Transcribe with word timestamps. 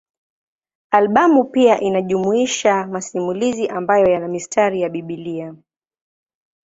Albamu 0.91 1.43
pia 1.43 1.79
inajumuisha 1.81 2.87
masimulizi 2.87 3.67
ambayo 3.67 4.07
yana 4.09 4.27
mistari 4.27 4.81
ya 4.81 4.89
Biblia. 4.89 5.55